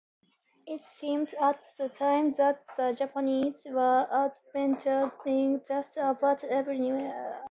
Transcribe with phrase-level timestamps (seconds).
[0.65, 7.47] It seemed at the time that the Japanese were advancing just about everywhere.